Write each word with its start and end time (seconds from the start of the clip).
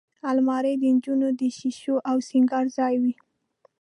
الماري 0.31 0.73
د 0.77 0.83
نجونو 0.95 1.27
د 1.39 1.41
شیشو 1.57 1.95
او 2.09 2.17
سینګار 2.29 2.65
ځای 2.77 2.95
وي 3.03 3.15